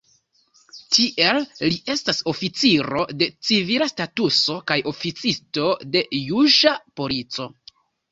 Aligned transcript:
Tiel, 0.95 1.39
li 1.65 1.75
estas 1.95 2.21
oficiro 2.31 3.03
de 3.19 3.27
civila 3.49 3.87
statuso 3.91 4.55
kaj 4.71 4.79
oficisto 4.93 5.67
de 5.97 6.03
juĝa 6.21 6.73
polico. 7.01 7.47